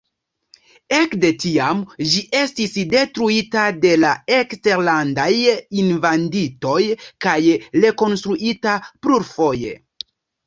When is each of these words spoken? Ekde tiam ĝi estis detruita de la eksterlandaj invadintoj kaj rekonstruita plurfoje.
Ekde 0.99 1.29
tiam 1.41 1.81
ĝi 2.13 2.21
estis 2.37 2.71
detruita 2.93 3.65
de 3.83 3.91
la 4.05 4.13
eksterlandaj 4.37 5.27
invadintoj 5.83 6.79
kaj 7.27 7.37
rekonstruita 7.87 8.79
plurfoje. 9.05 9.77